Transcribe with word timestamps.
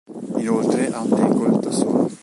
Inoltre 0.39 0.89
ha 0.91 0.99
un 1.01 1.09
tackle 1.09 1.59
da 1.59 1.69
solo. 1.71 2.09